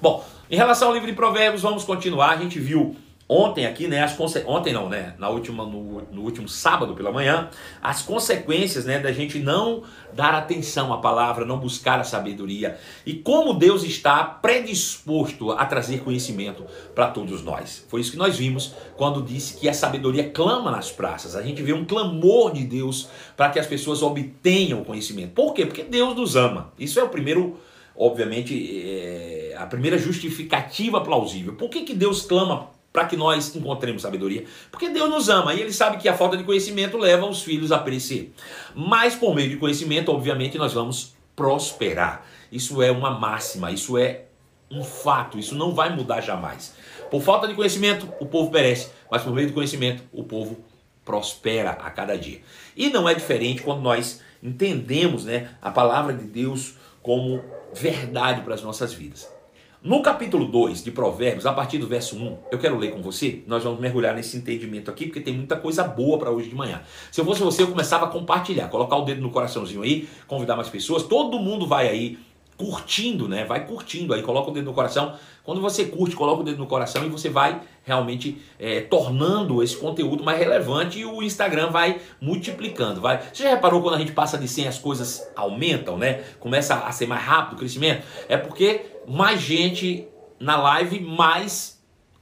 [0.00, 2.30] Bom, em relação ao livro de Provérbios, vamos continuar.
[2.30, 2.96] A gente viu
[3.28, 4.42] ontem aqui, né, as conse...
[4.46, 7.50] ontem não, né, na última no, no, último sábado pela manhã,
[7.82, 9.82] as consequências, né, da gente não
[10.12, 16.04] dar atenção à palavra, não buscar a sabedoria e como Deus está predisposto a trazer
[16.04, 17.84] conhecimento para todos nós.
[17.88, 21.34] Foi isso que nós vimos quando disse que a sabedoria clama nas praças.
[21.34, 25.32] A gente vê um clamor de Deus para que as pessoas obtenham conhecimento.
[25.32, 25.66] Por quê?
[25.66, 26.72] Porque Deus nos ama.
[26.78, 27.58] Isso é o primeiro
[27.96, 31.54] obviamente, é, a primeira justificativa plausível.
[31.54, 34.46] Por que, que Deus clama para que nós encontremos sabedoria.
[34.70, 37.70] Porque Deus nos ama e Ele sabe que a falta de conhecimento leva os filhos
[37.70, 38.32] a perecer.
[38.74, 42.24] Mas por meio de conhecimento, obviamente, nós vamos prosperar.
[42.50, 44.22] Isso é uma máxima, isso é
[44.70, 46.74] um fato, isso não vai mudar jamais.
[47.10, 50.64] Por falta de conhecimento, o povo perece, mas por meio do conhecimento, o povo
[51.04, 52.40] prospera a cada dia.
[52.74, 56.74] E não é diferente quando nós entendemos né, a palavra de Deus
[57.06, 57.40] como
[57.72, 59.32] verdade para as nossas vidas.
[59.80, 63.44] No capítulo 2 de Provérbios, a partir do verso 1, eu quero ler com você,
[63.46, 66.82] nós vamos mergulhar nesse entendimento aqui, porque tem muita coisa boa para hoje de manhã.
[67.12, 70.56] Se eu fosse você, eu começava a compartilhar, colocar o dedo no coraçãozinho aí, convidar
[70.56, 72.18] mais pessoas, todo mundo vai aí
[72.56, 73.44] curtindo, né?
[73.44, 75.14] Vai curtindo aí, coloca o dedo no coração.
[75.44, 79.76] Quando você curte, coloca o dedo no coração e você vai realmente é, tornando esse
[79.76, 83.00] conteúdo mais relevante e o Instagram vai multiplicando.
[83.00, 83.22] Vai.
[83.32, 86.24] Você já reparou quando a gente passa de 100 as coisas aumentam, né?
[86.40, 88.04] Começa a ser mais rápido o crescimento?
[88.28, 90.08] É porque mais gente
[90.40, 91.75] na live, mais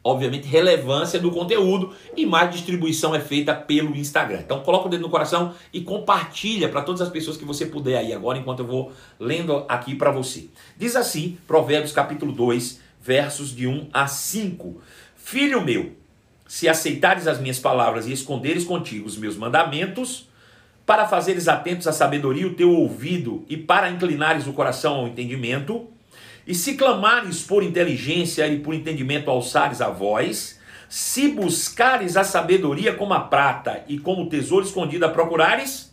[0.04, 4.40] obviamente, relevância do conteúdo e mais distribuição é feita pelo Instagram.
[4.40, 7.96] Então coloca o dedo no coração e compartilha para todas as pessoas que você puder
[7.96, 10.50] aí agora, enquanto eu vou lendo aqui para você.
[10.76, 14.80] Diz assim, Provérbios capítulo 2, versos de 1 a 5.
[15.16, 15.92] Filho meu,
[16.46, 20.28] se aceitares as minhas palavras e esconderes contigo os meus mandamentos,
[20.84, 25.88] para fazeres atentos à sabedoria o teu ouvido e para inclinares o coração ao entendimento,
[26.46, 32.94] e se clamares por inteligência e por entendimento alçares a voz, se buscares a sabedoria
[32.94, 35.92] como a prata e como tesouro escondido a procurares,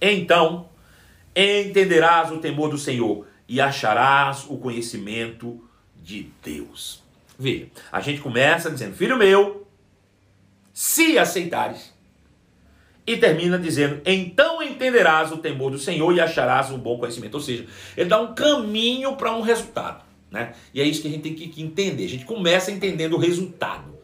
[0.00, 0.68] então
[1.34, 5.62] entenderás o temor do Senhor e acharás o conhecimento
[6.02, 7.02] de Deus.
[7.38, 9.66] Veja, a gente começa dizendo: Filho meu,
[10.72, 11.93] se aceitares,
[13.06, 17.34] e termina dizendo: Então entenderás o temor do Senhor e acharás um bom conhecimento.
[17.34, 17.66] Ou seja,
[17.96, 20.02] ele dá um caminho para um resultado.
[20.30, 20.52] Né?
[20.72, 22.04] E é isso que a gente tem que entender.
[22.04, 23.94] A gente começa entendendo o resultado.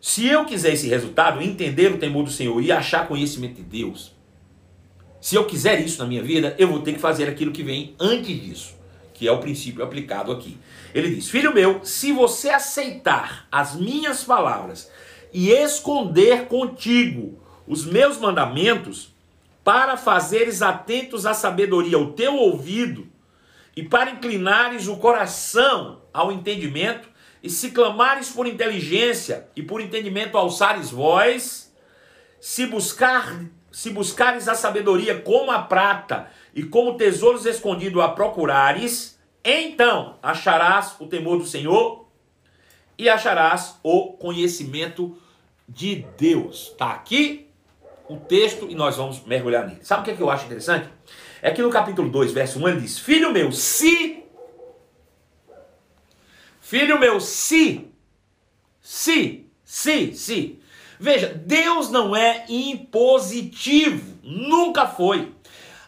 [0.00, 4.12] Se eu quiser esse resultado, entender o temor do Senhor e achar conhecimento de Deus,
[5.20, 7.96] se eu quiser isso na minha vida, eu vou ter que fazer aquilo que vem
[7.98, 8.74] antes disso,
[9.12, 10.56] que é o princípio aplicado aqui.
[10.94, 14.88] Ele diz: Filho meu, se você aceitar as minhas palavras
[15.32, 19.14] e esconder contigo os meus mandamentos,
[19.62, 23.06] para fazeres atentos à sabedoria o teu ouvido,
[23.76, 27.08] e para inclinares o coração ao entendimento,
[27.42, 31.72] e se clamares por inteligência e por entendimento alçares voz,
[32.40, 39.20] se buscar se buscares a sabedoria como a prata e como tesouros escondidos a procurares,
[39.44, 42.08] então acharás o temor do Senhor
[42.96, 45.16] e acharás o conhecimento
[45.68, 46.74] de Deus.
[46.78, 47.47] Tá aqui
[48.08, 49.80] o texto e nós vamos mergulhar nele.
[49.82, 50.88] Sabe o que, é que eu acho interessante?
[51.42, 54.24] É que no capítulo 2, verso 1, ele diz: Filho meu, se.
[56.60, 57.88] Filho meu, se.
[58.80, 59.46] Se.
[59.64, 60.14] Se.
[60.14, 60.58] Se.
[60.98, 64.18] Veja, Deus não é impositivo.
[64.22, 65.32] Nunca foi.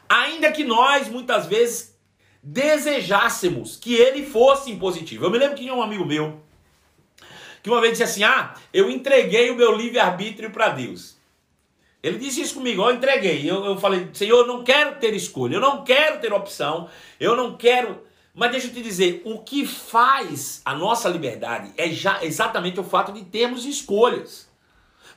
[0.08, 1.98] Ainda que nós, muitas vezes,
[2.42, 5.24] desejássemos que ele fosse impositivo.
[5.24, 6.40] Eu me lembro que tinha um amigo meu
[7.62, 11.19] que uma vez disse assim: Ah, eu entreguei o meu livre-arbítrio para Deus.
[12.02, 13.48] Ele disse isso comigo, eu entreguei.
[13.48, 16.88] Eu, eu falei, Senhor, eu não quero ter escolha, eu não quero ter opção,
[17.18, 18.02] eu não quero.
[18.34, 22.84] Mas deixa eu te dizer, o que faz a nossa liberdade é já exatamente o
[22.84, 24.48] fato de termos escolhas.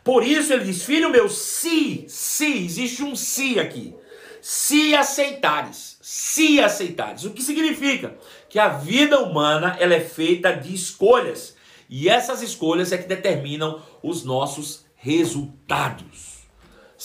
[0.04, 3.96] Por isso ele diz, filho meu, se, se, existe um se aqui.
[4.42, 7.24] Se aceitares, se aceitares.
[7.24, 8.18] O que significa?
[8.50, 11.56] Que a vida humana ela é feita de escolhas.
[11.90, 16.33] E essas escolhas é que determinam os nossos resultados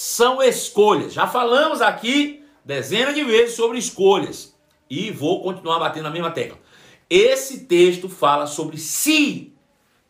[0.00, 1.12] são escolhas.
[1.12, 4.56] Já falamos aqui dezenas de vezes sobre escolhas
[4.89, 6.56] e vou continuar batendo na mesma tecla.
[7.11, 9.53] Esse texto fala sobre se,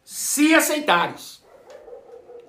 [0.04, 1.42] se aceitares.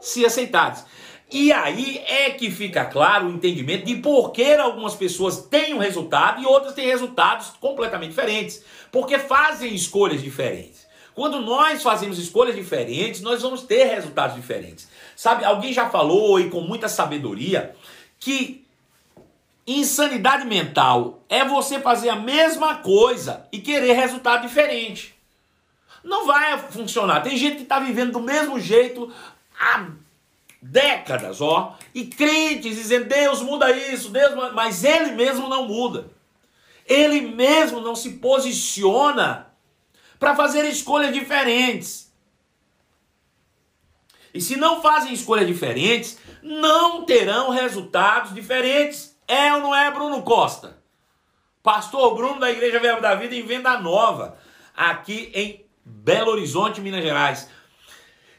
[0.01, 0.83] Se aceitares.
[1.31, 5.80] E aí é que fica claro o entendimento de por que algumas pessoas têm um
[5.80, 8.65] resultado e outras têm resultados completamente diferentes.
[8.91, 10.88] Porque fazem escolhas diferentes.
[11.19, 14.88] Quando nós fazemos escolhas diferentes, nós vamos ter resultados diferentes.
[15.18, 17.75] Sabe, alguém já falou e com muita sabedoria
[18.18, 18.66] que
[19.68, 25.13] insanidade mental é você fazer a mesma coisa e querer resultado diferente.
[26.06, 27.19] não vai funcionar.
[27.19, 29.12] Tem gente que está vivendo do mesmo jeito
[29.60, 29.88] há
[30.62, 36.10] décadas, ó, e crentes dizendo, Deus muda isso, Deus, mas ele mesmo não muda.
[36.86, 39.49] Ele mesmo não se posiciona
[40.19, 42.13] para fazer escolhas diferentes.
[44.33, 49.18] E se não fazem escolhas diferentes, não terão resultados diferentes.
[49.27, 50.77] É ou não é, Bruno Costa?
[51.63, 54.38] Pastor Bruno da Igreja Verbo da Vida em Venda Nova,
[54.75, 57.50] aqui em Belo Horizonte, Minas Gerais.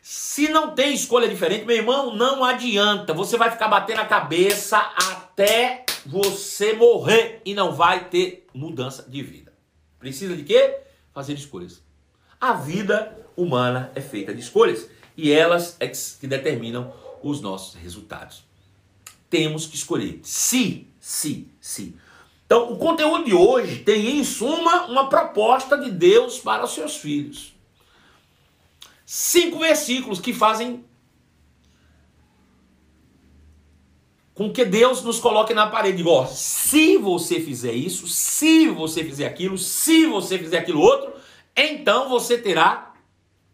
[0.01, 3.13] Se não tem escolha diferente, meu irmão, não adianta.
[3.13, 9.23] Você vai ficar batendo a cabeça até você morrer e não vai ter mudança de
[9.23, 9.53] vida.
[9.99, 10.79] Precisa de quê?
[11.13, 11.83] Fazer escolhas.
[12.41, 16.93] A vida humana é feita de escolhas e elas é que determinam
[17.23, 18.45] os nossos resultados.
[19.29, 20.21] Temos que escolher.
[20.23, 21.97] Se, se, se.
[22.47, 26.97] Então, o conteúdo de hoje tem, em suma, uma proposta de Deus para os seus
[26.97, 27.53] filhos.
[29.07, 30.85] Cinco versículos que fazem
[34.41, 36.03] com que Deus nos coloque na parede.
[36.03, 41.13] Ó, se você fizer isso, se você fizer aquilo, se você fizer aquilo outro,
[41.55, 42.95] então você terá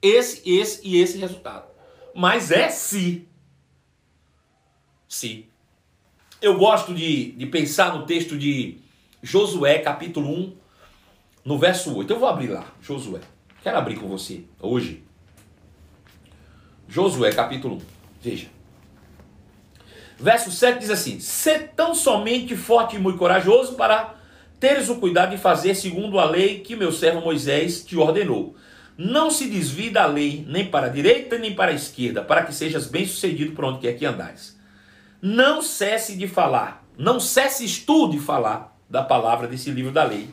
[0.00, 1.66] esse, esse e esse resultado.
[2.14, 3.26] Mas é se.
[5.08, 5.48] Se.
[6.40, 8.78] Eu gosto de, de pensar no texto de
[9.20, 10.56] Josué, capítulo 1,
[11.44, 12.12] no verso 8.
[12.12, 13.22] Eu vou abrir lá, Josué.
[13.60, 15.02] Quero abrir com você hoje.
[16.86, 17.80] Josué, capítulo 1.
[18.22, 18.56] Veja.
[20.18, 24.14] Verso 7 diz assim: Sê tão somente forte e muito corajoso para
[24.58, 28.56] teres o cuidado de fazer segundo a lei que meu servo Moisés te ordenou.
[28.96, 32.54] Não se desvie da lei, nem para a direita, nem para a esquerda, para que
[32.54, 34.58] sejas bem-sucedido por onde quer que andares.
[35.20, 40.30] Não cesse de falar, não cesses tu de falar da palavra desse livro da lei.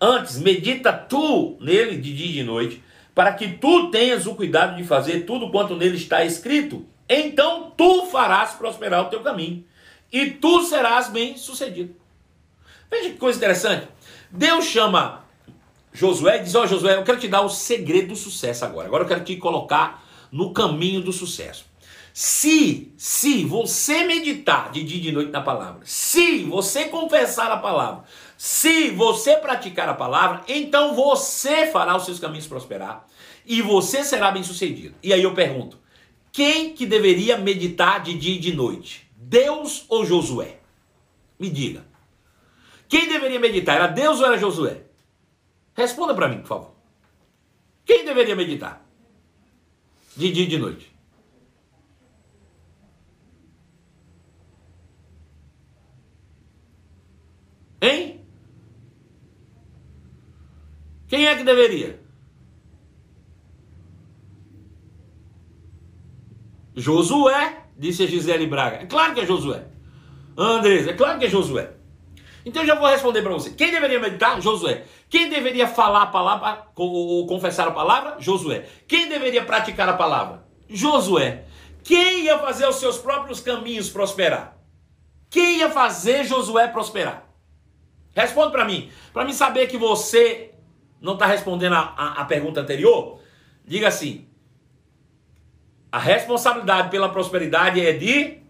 [0.00, 2.82] Antes, medita tu nele de dia e de noite,
[3.14, 6.86] para que tu tenhas o cuidado de fazer tudo quanto nele está escrito.
[7.12, 9.64] Então tu farás prosperar o teu caminho,
[10.12, 11.96] e tu serás bem-sucedido.
[12.88, 13.88] Veja que coisa interessante.
[14.30, 15.24] Deus chama
[15.92, 18.86] Josué e diz: Ó oh, Josué, eu quero te dar o segredo do sucesso agora.
[18.86, 21.64] Agora eu quero te colocar no caminho do sucesso.
[22.12, 27.56] Se, se você meditar de dia e de noite na palavra, se você confessar a
[27.56, 28.04] palavra,
[28.36, 33.06] se você praticar a palavra, então você fará os seus caminhos prosperar
[33.46, 34.94] e você será bem sucedido.
[35.02, 35.79] E aí eu pergunto:
[36.32, 39.10] quem que deveria meditar de dia e de noite?
[39.16, 40.60] Deus ou Josué?
[41.38, 41.84] Me diga.
[42.88, 43.76] Quem deveria meditar?
[43.76, 44.82] Era Deus ou era Josué?
[45.74, 46.74] Responda para mim, por favor.
[47.84, 48.84] Quem deveria meditar?
[50.16, 50.92] De dia e de noite.
[57.80, 58.20] Hein?
[61.08, 62.00] Quem é que deveria?
[66.74, 68.78] Josué, disse a Gisele Braga.
[68.78, 69.64] É claro que é Josué.
[70.36, 71.72] Andrés, é claro que é Josué.
[72.44, 73.50] Então eu já vou responder para você.
[73.50, 74.40] Quem deveria meditar?
[74.40, 74.84] Josué.
[75.08, 78.16] Quem deveria falar a palavra ou confessar a palavra?
[78.18, 78.66] Josué.
[78.88, 80.44] Quem deveria praticar a palavra?
[80.68, 81.44] Josué.
[81.82, 84.56] Quem ia fazer os seus próprios caminhos prosperar?
[85.28, 87.28] Quem ia fazer Josué prosperar?
[88.14, 88.90] Responde para mim.
[89.12, 90.52] Para mim saber que você
[91.00, 93.20] não está respondendo a, a, a pergunta anterior,
[93.64, 94.28] diga assim:
[95.92, 98.40] a responsabilidade pela prosperidade é de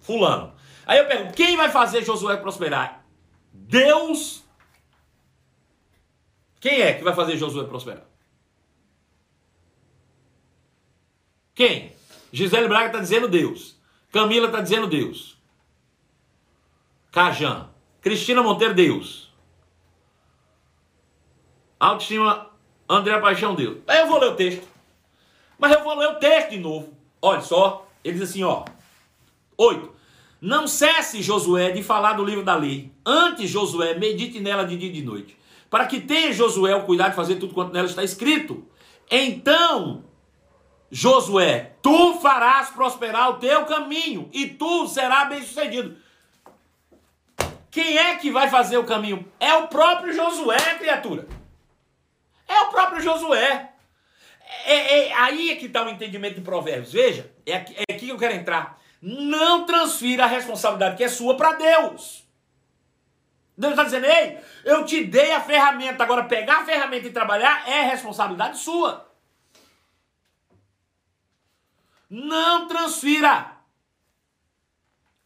[0.00, 0.54] Fulano.
[0.86, 3.04] Aí eu pergunto: quem vai fazer Josué prosperar?
[3.52, 4.44] Deus?
[6.60, 8.04] Quem é que vai fazer Josué prosperar?
[11.54, 11.94] Quem?
[12.32, 13.78] Gisele Braga está dizendo Deus.
[14.10, 15.38] Camila está dizendo Deus.
[17.12, 17.70] Cajan.
[18.00, 19.32] Cristina Monteiro, Deus.
[21.78, 22.50] Autoestima,
[22.88, 23.78] André Paixão, Deus.
[23.86, 24.73] Aí eu vou ler o texto.
[25.64, 26.92] Mas eu vou ler o texto de novo.
[27.22, 27.88] Olha só.
[28.04, 28.66] Ele diz assim, ó.
[29.56, 29.94] Oito.
[30.38, 32.92] Não cesse, Josué, de falar do livro da lei.
[33.06, 35.38] Antes, Josué, medite nela de dia e de noite.
[35.70, 38.68] Para que tenha Josué o cuidado de fazer tudo quanto nela está escrito.
[39.10, 40.04] Então,
[40.90, 45.96] Josué, tu farás prosperar o teu caminho e tu serás bem-sucedido.
[47.70, 49.26] Quem é que vai fazer o caminho?
[49.40, 51.26] É o próprio Josué, criatura.
[52.46, 53.70] É o próprio Josué.
[54.66, 56.92] É, é aí é que está o entendimento de Provérbios.
[56.92, 58.80] Veja, é aqui, é aqui que eu quero entrar.
[59.00, 62.24] Não transfira a responsabilidade que é sua para Deus.
[63.56, 67.68] Deus está dizendo, ei, eu te dei a ferramenta, agora pegar a ferramenta e trabalhar
[67.68, 69.08] é responsabilidade sua.
[72.10, 73.52] Não transfira.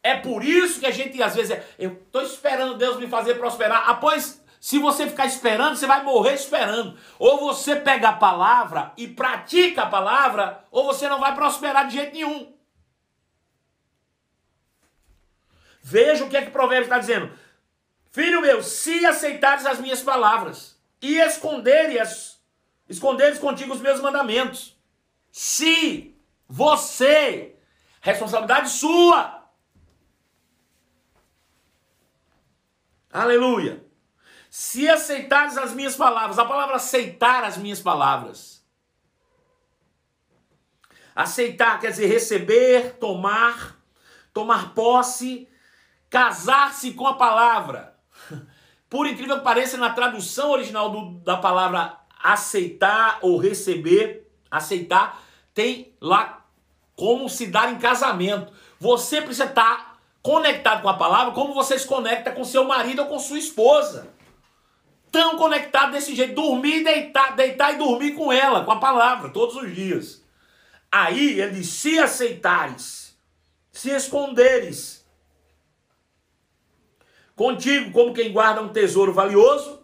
[0.03, 3.35] É por isso que a gente às vezes é, eu estou esperando Deus me fazer
[3.35, 3.89] prosperar.
[3.89, 6.99] Após Se você ficar esperando, você vai morrer esperando.
[7.19, 11.95] Ou você pega a palavra e pratica a palavra, ou você não vai prosperar de
[11.95, 12.53] jeito nenhum.
[15.81, 17.33] Veja o que é que o provérbio está dizendo.
[18.11, 22.43] Filho meu, se aceitares as minhas palavras e esconderes,
[22.89, 24.77] esconderes contigo os meus mandamentos,
[25.31, 26.17] se
[26.49, 27.57] você,
[28.01, 29.49] responsabilidade sua,
[33.13, 33.88] aleluia,
[34.51, 38.65] se aceitares as minhas palavras, a palavra aceitar as minhas palavras,
[41.15, 43.77] aceitar quer dizer receber, tomar,
[44.33, 45.49] tomar posse,
[46.09, 47.97] casar-se com a palavra.
[48.89, 55.95] Por incrível que pareça, na tradução original do, da palavra aceitar ou receber, aceitar, tem
[56.01, 56.47] lá
[56.97, 58.53] como se dar em casamento.
[58.81, 63.09] Você precisa estar conectado com a palavra como você se conecta com seu marido ou
[63.09, 64.18] com sua esposa.
[65.11, 69.57] Tão conectado desse jeito, dormir, deitar, deitar e dormir com ela, com a palavra, todos
[69.57, 70.23] os dias.
[70.91, 73.17] Aí ele diz: se aceitares,
[73.71, 75.07] se esconderes,
[77.35, 79.83] contigo como quem guarda um tesouro valioso?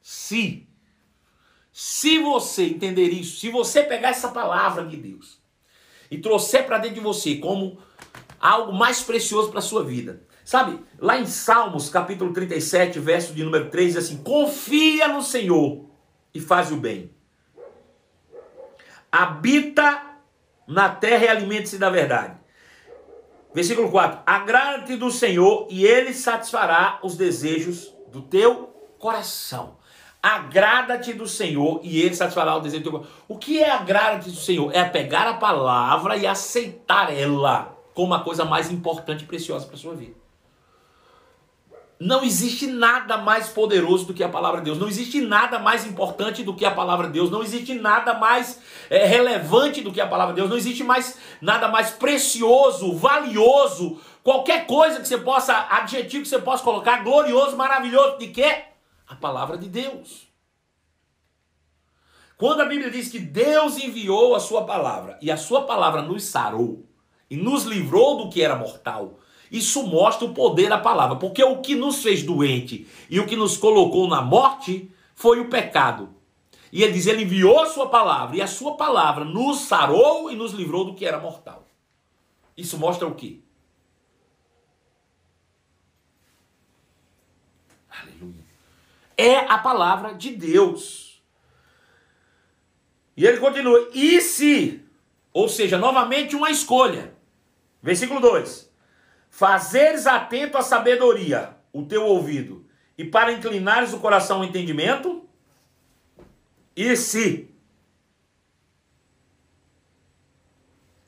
[0.00, 0.68] Se.
[1.72, 5.40] Se você entender isso, se você pegar essa palavra de Deus
[6.10, 7.82] e trouxer para dentro de você como
[8.38, 10.22] algo mais precioso para sua vida.
[10.44, 15.86] Sabe, lá em Salmos, capítulo 37, verso de número 3, diz assim: Confia no Senhor
[16.34, 17.10] e faz o bem.
[19.10, 20.02] Habita
[20.66, 22.36] na terra e alimente-se da verdade.
[23.54, 28.66] Versículo 4: Agrada-te do Senhor e ele satisfará os desejos do teu
[28.98, 29.78] coração.
[30.22, 33.16] Agrada-te do Senhor e ele satisfará o desejo do teu coração.
[33.26, 34.70] O que é agrada-te do Senhor?
[34.74, 39.76] É pegar a palavra e aceitar ela como a coisa mais importante e preciosa para
[39.76, 40.23] a sua vida.
[41.98, 44.78] Não existe nada mais poderoso do que a palavra de Deus.
[44.78, 47.30] Não existe nada mais importante do que a palavra de Deus.
[47.30, 48.60] Não existe nada mais
[48.90, 50.50] é, relevante do que a palavra de Deus.
[50.50, 56.40] Não existe mais nada mais precioso, valioso, qualquer coisa que você possa, adjetivo que você
[56.40, 58.64] possa colocar, glorioso, maravilhoso, de que?
[59.06, 60.28] A palavra de Deus.
[62.36, 66.24] Quando a Bíblia diz que Deus enviou a sua palavra e a sua palavra nos
[66.24, 66.84] sarou
[67.30, 69.20] e nos livrou do que era mortal,
[69.56, 73.36] isso mostra o poder da palavra, porque o que nos fez doente e o que
[73.36, 76.12] nos colocou na morte foi o pecado.
[76.72, 80.34] E ele diz: Ele enviou a sua palavra, e a sua palavra nos sarou e
[80.34, 81.64] nos livrou do que era mortal.
[82.56, 83.38] Isso mostra o quê?
[87.88, 88.44] Aleluia.
[89.16, 91.22] É a palavra de Deus.
[93.16, 94.82] E ele continua: E se,
[95.32, 97.14] ou seja, novamente uma escolha.
[97.80, 98.73] Versículo 2:
[99.36, 102.64] Fazeres atento à sabedoria o teu ouvido,
[102.96, 105.28] e para inclinares o coração ao entendimento,
[106.76, 107.50] e se.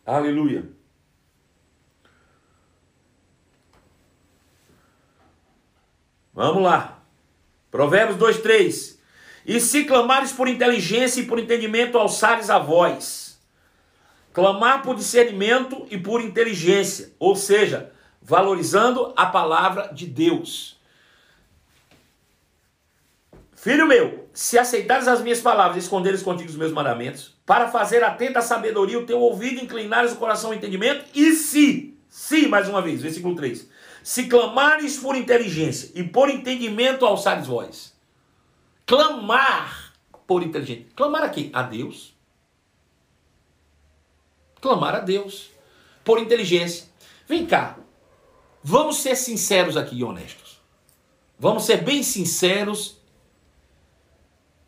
[0.04, 0.68] Aleluia.
[6.34, 7.00] Vamos lá.
[7.70, 9.00] Provérbios 2, 3.
[9.46, 13.40] E se clamares por inteligência e por entendimento, alçares a voz.
[14.32, 17.14] Clamar por discernimento e por inteligência.
[17.20, 17.94] Ou seja,
[18.26, 20.76] valorizando a palavra de Deus.
[23.54, 28.02] Filho meu, se aceitares as minhas palavras e esconderes contigo os meus mandamentos, para fazer
[28.02, 32.68] atenta a sabedoria o teu ouvido, inclinares o coração ao entendimento, e se, se, mais
[32.68, 33.70] uma vez, versículo 3,
[34.02, 37.94] se clamares por inteligência e por entendimento alçares voz.
[38.84, 39.92] Clamar
[40.26, 40.86] por inteligência.
[40.96, 41.50] Clamar a quem?
[41.52, 42.12] A Deus.
[44.60, 45.50] Clamar a Deus.
[46.04, 46.86] Por inteligência.
[47.28, 47.76] Vem cá.
[48.68, 50.60] Vamos ser sinceros aqui e honestos.
[51.38, 52.96] Vamos ser bem sinceros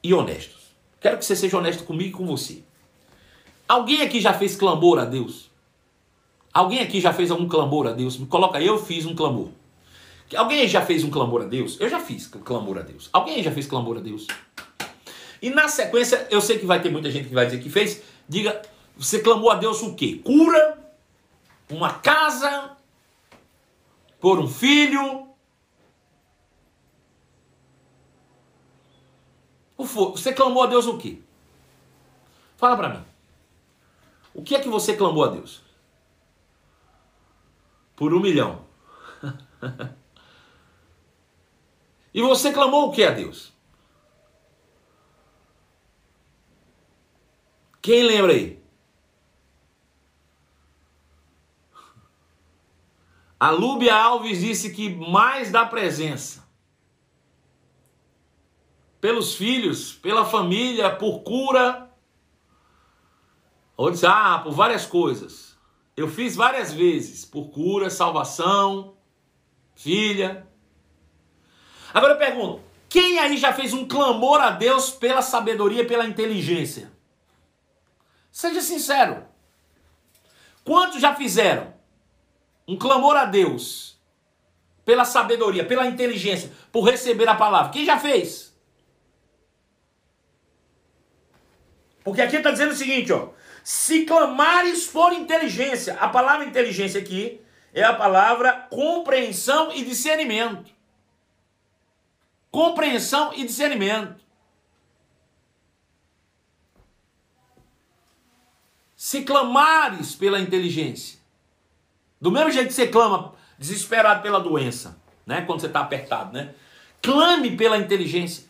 [0.05, 0.77] e honestos.
[1.01, 2.63] Quero que você seja honesto comigo e com você.
[3.67, 5.51] Alguém aqui já fez clamor a Deus?
[6.55, 8.17] Alguém aqui já fez algum clamor a Deus?
[8.17, 9.49] Me coloca, eu fiz um clamor.
[10.37, 11.77] Alguém já fez um clamor a Deus?
[11.81, 13.11] Eu já fiz clamor a Deus.
[13.13, 14.29] Alguém já fez clamor a Deus?
[15.43, 18.01] E na sequência, eu sei que vai ter muita gente que vai dizer que fez.
[18.29, 18.63] Diga,
[18.97, 20.21] você clamou a Deus o quê?
[20.23, 20.79] Cura?
[21.69, 22.78] Uma casa?
[24.21, 25.29] Por um filho.
[29.77, 31.23] Você clamou a Deus o quê?
[32.57, 33.05] Fala para mim.
[34.35, 35.63] O que é que você clamou a Deus?
[37.95, 38.65] Por um milhão.
[42.13, 43.53] e você clamou o que a Deus?
[47.81, 48.63] Quem lembra aí?
[53.39, 56.49] A Lúbia Alves disse que mais da presença.
[59.01, 61.89] pelos filhos, pela família, por cura.
[63.77, 65.57] Ou diz, ah, por várias coisas.
[65.97, 68.97] Eu fiz várias vezes, por cura, salvação,
[69.75, 70.47] filha.
[71.95, 76.93] Agora eu pergunto, quem aí já fez um clamor a Deus pela sabedoria, pela inteligência?
[78.31, 79.27] Seja sincero.
[80.65, 81.78] Quantos já fizeram
[82.69, 83.99] um clamor a Deus
[84.85, 87.73] pela sabedoria, pela inteligência, por receber a palavra?
[87.73, 88.55] Quem já fez?
[92.05, 93.31] Porque aqui está dizendo o seguinte, ó.
[93.65, 97.41] Se clamares por inteligência, a palavra inteligência aqui
[97.73, 100.71] é a palavra compreensão e discernimento.
[102.51, 104.25] Compreensão e discernimento.
[108.97, 111.18] Se clamares pela inteligência,
[112.21, 115.43] do mesmo jeito que você clama desesperado pela doença, né?
[115.43, 116.55] Quando você está apertado, né?
[117.03, 118.45] Clame pela inteligência,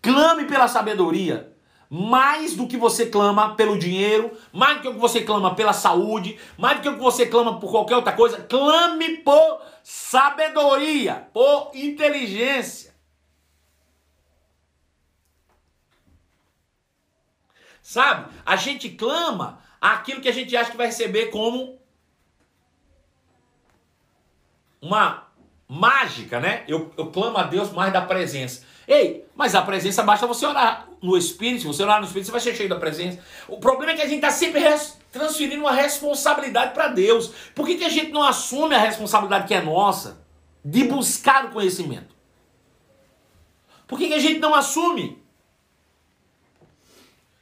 [0.00, 1.52] clame pela sabedoria,
[1.90, 6.80] mais do que você clama pelo dinheiro, mais do que você clama pela saúde, mais
[6.80, 12.94] do que você clama por qualquer outra coisa, clame por sabedoria, por inteligência.
[17.82, 18.30] Sabe?
[18.44, 21.77] A gente clama aquilo que a gente acha que vai receber como
[24.88, 25.28] uma
[25.68, 26.64] mágica, né?
[26.66, 28.64] Eu, eu clamo a Deus mais da presença.
[28.86, 31.66] Ei, mas a presença basta você orar no Espírito.
[31.66, 33.20] Você orar no Espírito, você vai ser cheio da presença.
[33.46, 34.62] O problema é que a gente está sempre
[35.12, 37.30] transferindo uma responsabilidade para Deus.
[37.54, 40.26] Por que, que a gente não assume a responsabilidade que é nossa
[40.64, 42.16] de buscar o conhecimento?
[43.86, 45.22] Por que, que a gente não assume?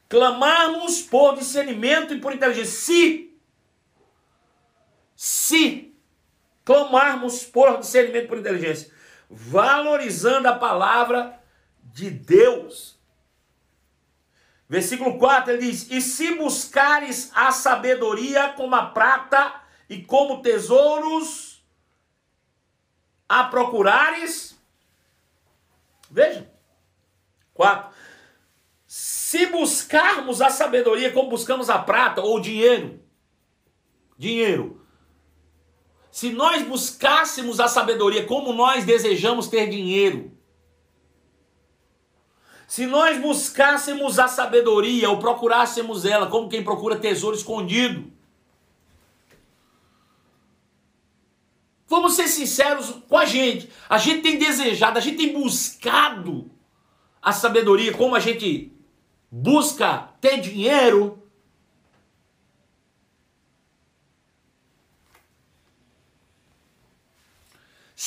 [0.09, 2.73] Clamarmos por discernimento e por inteligência.
[2.73, 3.37] Se,
[5.15, 5.96] se
[6.67, 8.93] clamarmos por discernimento por inteligência,
[9.31, 11.41] valorizando a palavra
[11.81, 12.99] de Deus.
[14.69, 21.65] Versículo 4 ele diz: E se buscares a sabedoria como a prata e como tesouros
[23.29, 24.61] a procurares.
[26.11, 26.51] Veja.
[27.55, 27.95] 4.
[28.87, 33.01] Se buscarmos a sabedoria como buscamos a prata ou dinheiro,
[34.19, 34.86] dinheiro,
[36.17, 40.33] se nós buscássemos a sabedoria como nós desejamos ter dinheiro,
[42.67, 48.11] se nós buscássemos a sabedoria ou procurássemos ela como quem procura tesouro escondido,
[51.87, 53.71] vamos ser sinceros com a gente.
[53.87, 56.51] A gente tem desejado, a gente tem buscado
[57.21, 58.73] a sabedoria como a gente
[59.31, 61.26] busca ter dinheiro,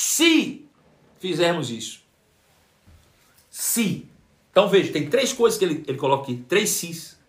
[0.00, 0.66] Se
[1.18, 2.00] fizermos isso.
[3.50, 4.08] Se.
[4.50, 6.42] Então veja, tem três coisas que ele, ele coloca aqui.
[6.48, 7.20] Três sis.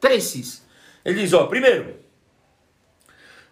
[0.00, 0.66] Três sis.
[1.04, 1.94] Ele diz, ó, primeiro,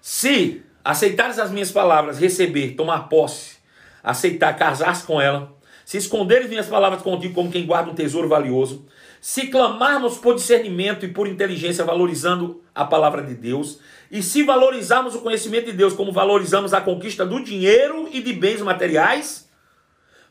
[0.01, 3.59] se aceitares as minhas palavras, receber, tomar posse,
[4.03, 8.85] aceitar, casar-se com ela, se esconderes minhas palavras contigo como quem guarda um tesouro valioso,
[9.23, 13.79] se clamarmos por discernimento e por inteligência, valorizando a palavra de Deus,
[14.11, 18.33] e se valorizarmos o conhecimento de Deus como valorizamos a conquista do dinheiro e de
[18.33, 19.49] bens materiais,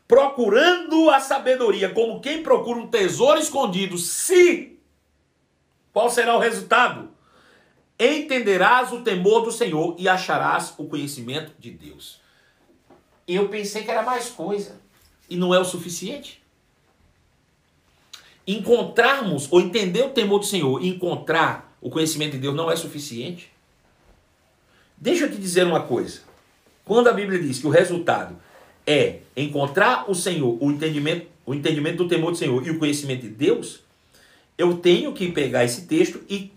[0.06, 4.78] procurando a sabedoria como quem procura um tesouro escondido, se
[5.90, 7.08] qual será o resultado?
[7.98, 12.20] Entenderás o temor do Senhor e acharás o conhecimento de Deus.
[13.26, 14.78] Eu pensei que era mais coisa
[15.30, 16.41] e não é o suficiente.
[18.46, 23.50] Encontrarmos ou entender o temor do Senhor encontrar o conhecimento de Deus não é suficiente.
[24.96, 26.20] Deixa eu te dizer uma coisa.
[26.84, 28.36] Quando a Bíblia diz que o resultado
[28.86, 33.22] é encontrar o Senhor, o entendimento, o entendimento do temor do Senhor e o conhecimento
[33.22, 33.80] de Deus,
[34.56, 36.52] eu tenho que pegar esse texto e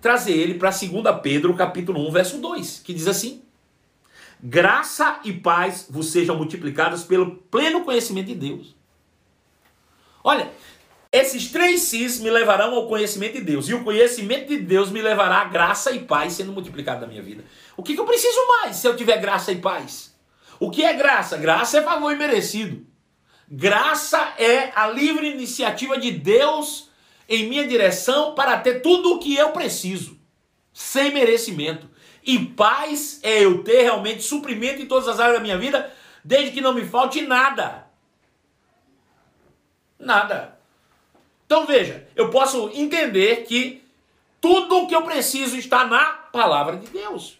[0.00, 0.90] trazer ele para 2
[1.22, 3.42] Pedro, capítulo 1, verso 2, que diz assim:
[4.42, 8.74] Graça e paz vos sejam multiplicadas pelo pleno conhecimento de Deus.
[10.22, 10.50] Olha,
[11.14, 13.68] esses três cis me levarão ao conhecimento de Deus.
[13.68, 17.22] E o conhecimento de Deus me levará a graça e paz sendo multiplicado na minha
[17.22, 17.44] vida.
[17.76, 20.12] O que, que eu preciso mais se eu tiver graça e paz?
[20.58, 21.36] O que é graça?
[21.36, 22.84] Graça é favor imerecido.
[23.48, 26.90] Graça é a livre iniciativa de Deus
[27.28, 30.18] em minha direção para ter tudo o que eu preciso,
[30.72, 31.88] sem merecimento.
[32.24, 36.50] E paz é eu ter realmente suprimento em todas as áreas da minha vida, desde
[36.50, 37.86] que não me falte nada.
[39.96, 40.53] Nada.
[41.54, 43.80] Então veja, eu posso entender que
[44.40, 47.38] tudo o que eu preciso está na palavra de Deus.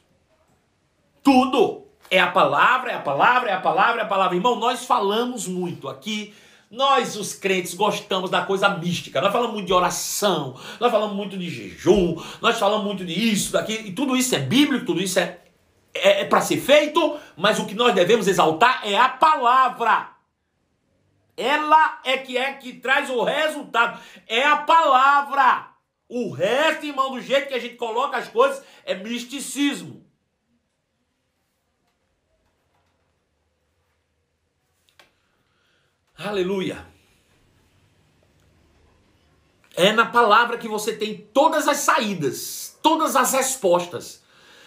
[1.20, 1.82] Tudo.
[2.08, 4.36] É a palavra, é a palavra, é a palavra, é a palavra.
[4.36, 6.32] Irmão, nós falamos muito aqui
[6.70, 9.20] Nós, os crentes, gostamos da coisa mística.
[9.20, 13.52] Nós falamos muito de oração, nós falamos muito de jejum, nós falamos muito de isso,
[13.52, 15.40] daquilo, e tudo isso é bíblico, tudo isso é,
[15.92, 20.13] é, é para ser feito, mas o que nós devemos exaltar é a palavra.
[21.36, 24.00] Ela é que é que traz o resultado.
[24.26, 25.68] É a palavra.
[26.08, 30.04] O resto, irmão, do jeito que a gente coloca as coisas, é misticismo.
[36.16, 36.86] Aleluia.
[39.76, 44.22] É na palavra que você tem todas as saídas, todas as respostas.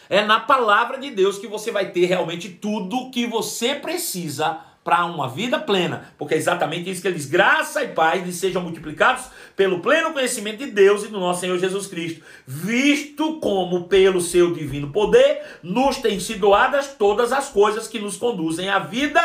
[0.10, 5.04] É na palavra de Deus que você vai ter realmente tudo que você precisa para
[5.04, 8.62] uma vida plena, porque é exatamente isso que ele diz: graça e paz lhes sejam
[8.62, 14.22] multiplicados pelo pleno conhecimento de Deus e do nosso Senhor Jesus Cristo, visto como pelo
[14.22, 19.20] seu divino poder nos têm sido doadas todas as coisas que nos conduzem à vida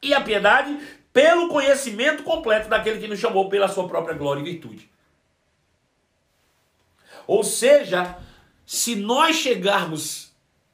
[0.00, 0.78] e à piedade,
[1.12, 4.88] pelo conhecimento completo daquele que nos chamou pela sua própria glória e virtude.
[7.26, 8.16] Ou seja,
[8.64, 10.29] se nós chegarmos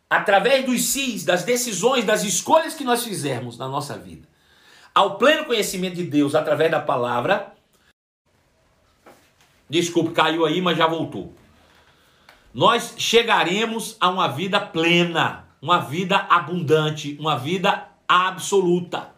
[0.08, 4.26] através dos sis, das decisões, das escolhas que nós fizermos na nossa vida,
[4.94, 7.52] ao pleno conhecimento de Deus através da palavra.
[9.68, 11.34] Desculpe, caiu aí, mas já voltou.
[12.54, 19.10] Nós chegaremos a uma vida plena, uma vida abundante, uma vida absoluta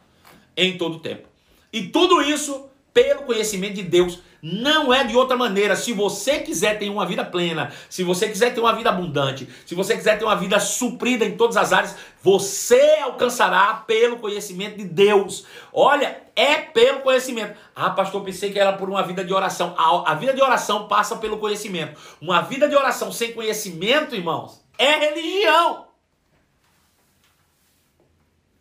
[0.56, 1.28] em todo o tempo.
[1.72, 5.74] E tudo isso pelo conhecimento de Deus não é de outra maneira.
[5.76, 9.74] Se você quiser ter uma vida plena, se você quiser ter uma vida abundante, se
[9.74, 14.84] você quiser ter uma vida suprida em todas as áreas, você alcançará pelo conhecimento de
[14.84, 15.44] Deus.
[15.72, 17.56] Olha, é pelo conhecimento.
[17.74, 19.74] Ah, pastor, pensei que era por uma vida de oração.
[19.76, 22.00] A, a vida de oração passa pelo conhecimento.
[22.20, 25.88] Uma vida de oração sem conhecimento, irmãos, é religião.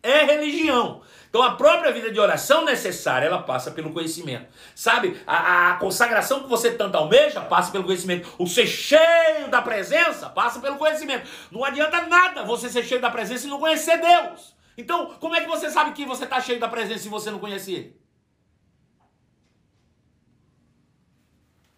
[0.02, 1.02] É religião.
[1.38, 4.48] Então a própria vida de oração necessária, ela passa pelo conhecimento.
[4.74, 5.22] Sabe?
[5.28, 8.28] A, a, consagração que você tanto almeja passa pelo conhecimento.
[8.40, 11.30] O ser cheio da presença passa pelo conhecimento.
[11.52, 14.56] Não adianta nada você ser cheio da presença e não conhecer Deus.
[14.76, 17.38] Então, como é que você sabe que você está cheio da presença se você não
[17.38, 18.02] conhece Ele?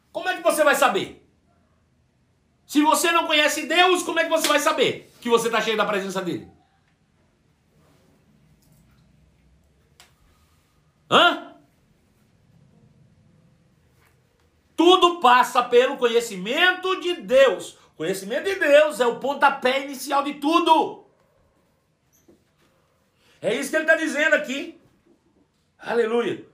[0.10, 1.30] Como é que você vai saber?
[2.66, 5.76] Se você não conhece Deus, como é que você vai saber que você está cheio
[5.76, 6.59] da presença dele?
[11.10, 11.56] Hã?
[14.76, 17.74] Tudo passa pelo conhecimento de Deus.
[17.94, 21.06] O conhecimento de Deus é o pontapé inicial de tudo.
[23.42, 24.80] É isso que ele está dizendo aqui.
[25.78, 26.46] Aleluia.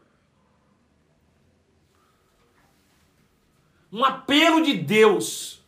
[3.91, 5.63] Um apelo de Deus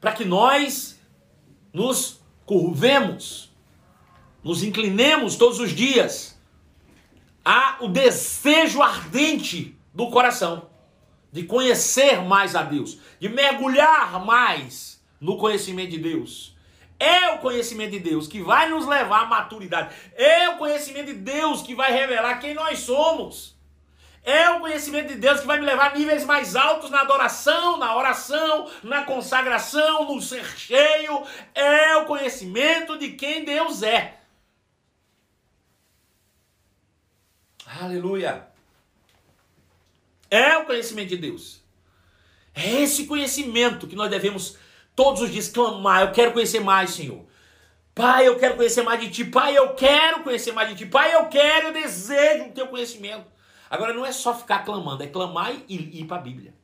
[0.00, 1.00] para que nós
[1.72, 3.52] nos curvemos,
[4.42, 6.37] nos inclinemos todos os dias
[7.48, 10.68] há o desejo ardente do coração
[11.32, 16.54] de conhecer mais a Deus, de mergulhar mais no conhecimento de Deus.
[16.98, 19.94] É o conhecimento de Deus que vai nos levar à maturidade.
[20.14, 23.56] É o conhecimento de Deus que vai revelar quem nós somos.
[24.22, 27.78] É o conhecimento de Deus que vai me levar a níveis mais altos na adoração,
[27.78, 31.22] na oração, na consagração, no ser cheio.
[31.54, 34.17] É o conhecimento de quem Deus é.
[37.80, 38.48] Aleluia.
[40.30, 41.62] É o conhecimento de Deus.
[42.54, 44.56] É esse conhecimento que nós devemos
[44.96, 46.02] todos os dias clamar.
[46.02, 47.26] Eu quero conhecer mais, Senhor.
[47.94, 49.24] Pai, eu quero conhecer mais de Ti.
[49.24, 50.86] Pai, eu quero conhecer mais de Ti.
[50.86, 53.26] Pai, eu quero, eu desejo o Teu conhecimento.
[53.68, 56.54] Agora, não é só ficar clamando, é clamar e ir para a Bíblia.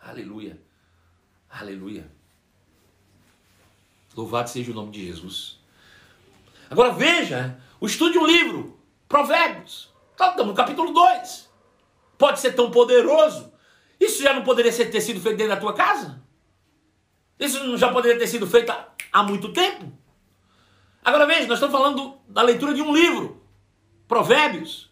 [0.00, 0.60] Aleluia.
[1.48, 2.10] Aleluia.
[4.14, 5.58] Louvado seja o nome de Jesus.
[6.70, 8.75] Agora veja, o estudo de um livro,
[9.08, 9.94] Provérbios.
[10.12, 11.50] Estamos tá, no capítulo 2.
[12.18, 13.52] Pode ser tão poderoso.
[14.00, 16.22] Isso já não poderia ter sido feito dentro da tua casa?
[17.38, 18.72] Isso já poderia ter sido feito
[19.12, 19.92] há muito tempo?
[21.04, 23.42] Agora veja, nós estamos falando da leitura de um livro,
[24.08, 24.90] Provérbios.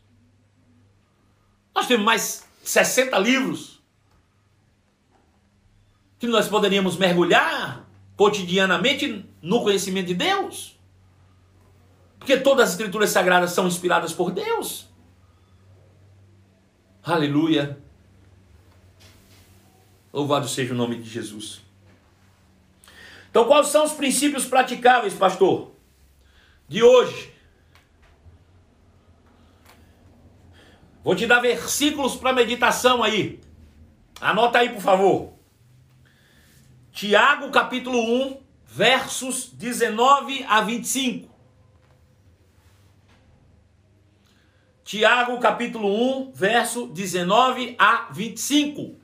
[1.75, 3.83] Nós temos mais 60 livros
[6.19, 7.85] que nós poderíamos mergulhar
[8.17, 10.74] cotidianamente no conhecimento de Deus.
[12.25, 14.89] Porque todas as escrituras sagradas são inspiradas por Deus.
[17.03, 17.79] Aleluia.
[20.11, 21.61] Louvado seja o nome de Jesus.
[23.29, 25.73] Então, quais são os princípios praticáveis, pastor,
[26.67, 27.31] de hoje?
[31.03, 33.39] Vou te dar versículos para meditação aí.
[34.19, 35.35] Anota aí, por favor.
[36.91, 41.34] Tiago, capítulo 1, versos 19 a 25.
[44.85, 45.89] Tiago capítulo
[46.21, 48.95] 1, verso 19 a 25.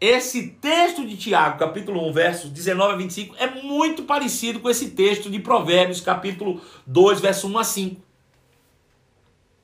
[0.00, 4.92] Esse texto de Tiago, capítulo 1, versos 19 a 25, é muito parecido com esse
[4.92, 8.02] texto de Provérbios, capítulo 2, verso 1 a 5.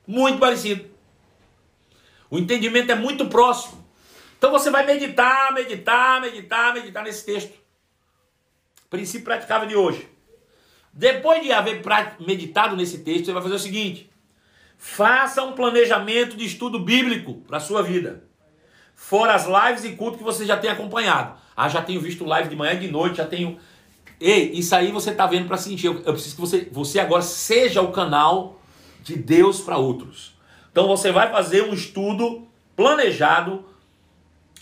[0.05, 0.85] Muito parecido.
[2.29, 3.83] O entendimento é muito próximo.
[4.37, 7.57] Então você vai meditar, meditar, meditar, meditar nesse texto.
[8.91, 10.07] Princípio praticável de hoje.
[10.93, 11.81] Depois de haver
[12.19, 14.07] meditado nesse texto, você vai fazer o seguinte:
[14.77, 18.27] faça um planejamento de estudo bíblico para a sua vida
[18.97, 21.37] fora as lives e culto que você já tem acompanhado.
[21.55, 23.57] Ah, já tenho visto live de manhã e de noite, já tenho.
[24.19, 25.85] Ei, isso aí você está vendo para sentir.
[25.85, 28.59] Eu, preciso que você, você agora seja o canal
[29.03, 30.35] de Deus para outros.
[30.71, 33.63] Então você vai fazer um estudo planejado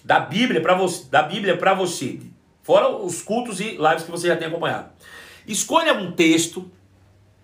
[0.04, 2.20] da Bíblia para você, da Bíblia para você,
[2.62, 4.90] fora os cultos e lives que você já tem acompanhado.
[5.48, 6.70] Escolha um texto,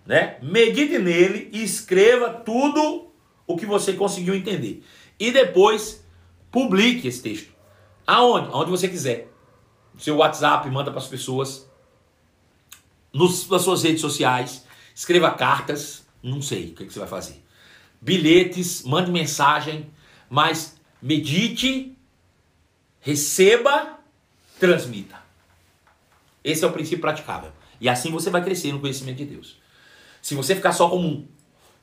[0.06, 0.38] né?
[0.42, 3.10] Medite nele e escreva tudo
[3.46, 4.82] o que você conseguiu entender.
[5.18, 6.02] E depois
[6.52, 7.50] Publique esse texto.
[8.06, 8.48] Aonde?
[8.52, 9.32] Aonde você quiser.
[9.94, 11.66] No seu WhatsApp, manda para as pessoas.
[13.10, 14.66] Nos, nas suas redes sociais.
[14.94, 16.06] Escreva cartas.
[16.22, 17.42] Não sei o que, que você vai fazer.
[18.00, 19.90] Bilhetes, mande mensagem.
[20.28, 21.96] Mas medite,
[23.00, 23.98] receba,
[24.60, 25.20] transmita.
[26.44, 27.50] Esse é o princípio praticável.
[27.80, 29.56] E assim você vai crescer no conhecimento de Deus.
[30.22, 31.26] Se você ficar só como um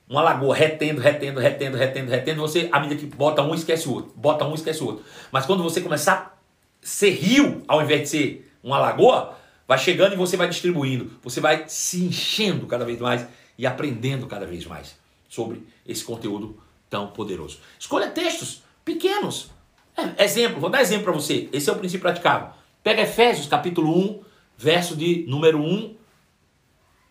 [0.09, 3.93] uma lagoa retendo, retendo, retendo, retendo, retendo, você, à medida que bota um, esquece o
[3.93, 5.05] outro, bota um, esquece o outro.
[5.31, 6.39] Mas quando você começar a
[6.81, 11.39] ser rio, ao invés de ser uma lagoa, vai chegando e você vai distribuindo, você
[11.39, 14.97] vai se enchendo cada vez mais e aprendendo cada vez mais
[15.29, 17.59] sobre esse conteúdo tão poderoso.
[17.77, 19.51] Escolha textos pequenos.
[19.95, 21.47] É, exemplo, vou dar exemplo para você.
[21.53, 22.49] Esse é o princípio praticável.
[22.83, 24.23] Pega Efésios capítulo 1,
[24.57, 25.95] verso de número 1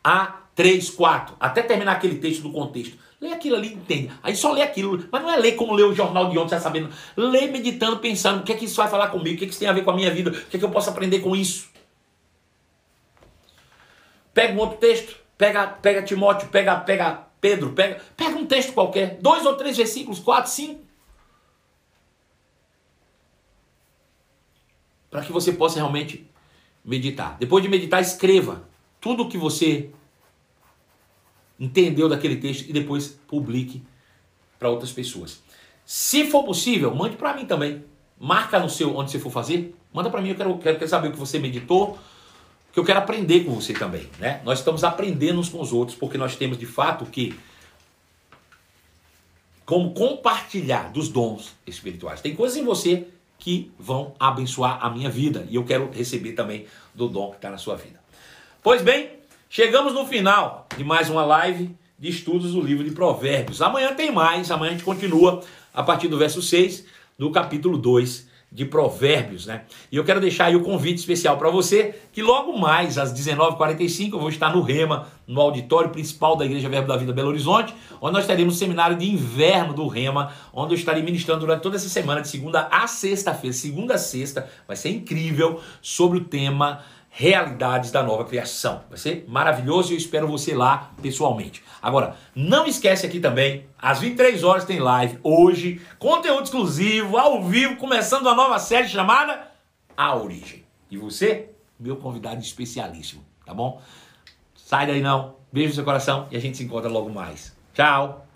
[0.03, 2.99] a 3, 4, até terminar aquele texto do contexto.
[3.21, 4.11] Lê aquilo ali, entende.
[4.21, 6.61] Aí só lê aquilo, mas não é ler como ler o jornal de ontem, já
[6.61, 6.93] sabendo.
[7.17, 9.53] Lê meditando, pensando, o que é que isso vai falar comigo, o que, é que
[9.53, 11.21] isso tem a ver com a minha vida, o que é que eu posso aprender
[11.21, 11.71] com isso.
[14.35, 19.17] Pega um outro texto, pega, pega Timóteo, pega, pega Pedro, pega, pega um texto qualquer,
[19.21, 20.85] dois ou três versículos, quatro, cinco.
[25.09, 26.29] Para que você possa realmente
[26.85, 27.37] meditar.
[27.39, 28.69] Depois de meditar, escreva
[29.01, 29.93] tudo o que você
[31.59, 33.83] entendeu daquele texto e depois publique
[34.59, 35.43] para outras pessoas.
[35.85, 37.85] Se for possível, mande para mim também.
[38.21, 41.09] Marca no seu onde você for fazer, manda para mim, eu quero, quero, quero saber
[41.09, 41.97] o que você meditou,
[42.73, 44.41] que eu quero aprender com você também, né?
[44.45, 47.39] Nós estamos aprendendo uns com os outros, porque nós temos de fato que
[49.65, 52.21] como compartilhar dos dons espirituais.
[52.21, 53.07] Tem coisas em você
[53.39, 57.51] que vão abençoar a minha vida e eu quero receber também do dom que está
[57.51, 58.01] na sua vida.
[58.63, 59.18] Pois bem,
[59.51, 63.63] Chegamos no final de mais uma live de estudos do livro de Provérbios.
[63.63, 65.41] Amanhã tem mais, amanhã a gente continua
[65.73, 66.85] a partir do verso 6
[67.19, 69.63] do capítulo 2 de Provérbios, né?
[69.91, 74.13] E eu quero deixar aí o convite especial para você, que logo mais às 19h45
[74.13, 77.75] eu vou estar no Rema, no auditório principal da Igreja Verbo da Vida Belo Horizonte,
[78.03, 81.77] onde nós teremos um seminário de inverno do Rema, onde eu estarei ministrando durante toda
[81.77, 86.83] essa semana, de segunda a sexta-feira, segunda a sexta, vai ser incrível, sobre o tema
[87.19, 88.85] realidades da nova criação.
[88.89, 91.65] Vai ser maravilhoso e eu espero você lá pessoalmente.
[91.83, 97.75] Agora, não esquece aqui também, às 23 horas tem live hoje, conteúdo exclusivo, ao vivo,
[97.75, 99.51] começando uma nova série chamada
[99.97, 100.65] A Origem.
[100.89, 103.83] E você, meu convidado especialíssimo, tá bom?
[104.55, 107.53] Sai daí não, beijo no seu coração e a gente se encontra logo mais.
[107.75, 108.28] Tchau!